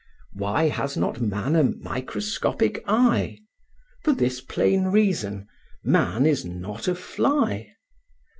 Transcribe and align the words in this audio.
Why 0.33 0.67
has 0.69 0.97
not 0.97 1.21
man 1.21 1.55
a 1.55 1.61
microscopic 1.63 2.83
eye? 2.87 3.37
For 4.01 4.13
this 4.13 4.41
plain 4.41 4.85
reason, 4.85 5.47
man 5.83 6.25
is 6.25 6.43
not 6.43 6.87
a 6.87 6.95
fly. 6.95 7.73